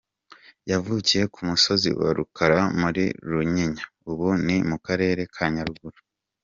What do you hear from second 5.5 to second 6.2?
Nyaruguru.